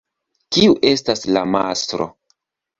Kiu 0.57 0.73
estas 0.93 1.23
la 1.37 1.45
mastro? 1.59 2.11